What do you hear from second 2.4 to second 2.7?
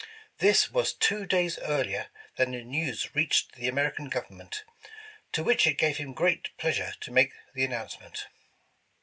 the